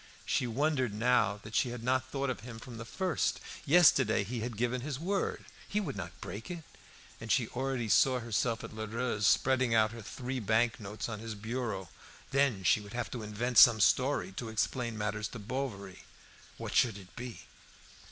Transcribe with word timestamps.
She 0.25 0.47
wondered 0.47 0.95
now 0.95 1.39
that 1.43 1.53
she 1.53 1.69
had 1.69 1.83
not 1.83 2.09
thought 2.09 2.31
of 2.31 2.39
him 2.39 2.57
from 2.57 2.77
the 2.77 2.85
first. 2.85 3.39
Yesterday 3.67 4.23
he 4.23 4.39
had 4.39 4.57
given 4.57 4.81
his 4.81 4.97
word; 4.99 5.45
he 5.67 5.79
would 5.79 5.95
not 5.95 6.19
break 6.19 6.49
it. 6.49 6.63
And 7.19 7.31
she 7.31 7.47
already 7.49 7.87
saw 7.87 8.19
herself 8.19 8.63
at 8.63 8.73
Lheureux's 8.73 9.27
spreading 9.27 9.75
out 9.75 9.91
her 9.91 10.01
three 10.01 10.39
bank 10.39 10.79
notes 10.79 11.07
on 11.07 11.19
his 11.19 11.35
bureau. 11.35 11.89
Then 12.31 12.63
she 12.63 12.81
would 12.81 12.93
have 12.93 13.11
to 13.11 13.21
invent 13.21 13.59
some 13.59 13.79
story 13.79 14.31
to 14.37 14.49
explain 14.49 14.97
matters 14.97 15.27
to 15.27 15.37
Bovary. 15.37 15.99
What 16.57 16.73
should 16.73 16.97
it 16.97 17.15
be? 17.15 17.41